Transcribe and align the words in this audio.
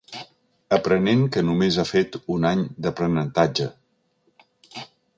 Aprenent 0.77 1.21
que 1.35 1.43
només 1.51 1.77
ha 1.77 1.87
fet 1.91 2.19
un 2.39 2.49
any 2.55 2.65
d'aprenentatge. 2.87 3.73